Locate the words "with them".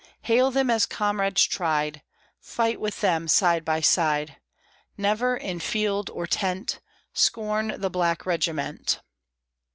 2.81-3.27